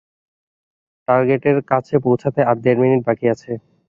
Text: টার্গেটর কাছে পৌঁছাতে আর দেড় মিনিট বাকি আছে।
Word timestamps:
টার্গেটর 1.07 1.57
কাছে 1.71 1.95
পৌঁছাতে 2.05 2.39
আর 2.49 2.55
দেড় 2.63 2.79
মিনিট 2.81 3.01
বাকি 3.07 3.25
আছে। 3.33 3.51